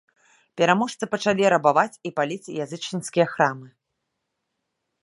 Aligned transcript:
Пераможцы 0.61 1.09
пачалі 1.13 1.45
рабаваць 1.55 1.99
і 2.09 2.13
паліць 2.21 2.53
язычніцкія 2.67 3.25
храмы. 3.37 3.73